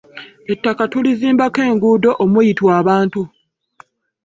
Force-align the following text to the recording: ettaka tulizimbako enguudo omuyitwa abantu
ettaka 0.53 0.83
tulizimbako 0.91 1.59
enguudo 1.69 2.09
omuyitwa 2.23 2.69
abantu 2.81 3.21